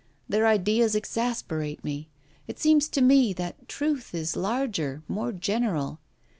[0.27, 2.09] Their ideas exasperate me.
[2.47, 5.99] It seems to me that truth is larger, more general.